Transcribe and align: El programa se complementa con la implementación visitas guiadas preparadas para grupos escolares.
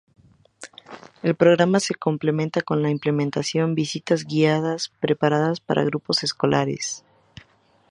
El 1.21 1.35
programa 1.35 1.79
se 1.79 1.93
complementa 1.93 2.63
con 2.63 2.81
la 2.81 2.89
implementación 2.89 3.75
visitas 3.75 4.23
guiadas 4.25 4.91
preparadas 4.99 5.59
para 5.59 5.83
grupos 5.85 6.23
escolares. 6.23 7.05